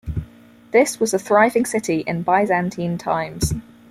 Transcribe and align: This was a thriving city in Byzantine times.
This 0.71 0.99
was 0.99 1.13
a 1.13 1.19
thriving 1.19 1.63
city 1.63 1.99
in 2.07 2.23
Byzantine 2.23 2.97
times. 2.97 3.53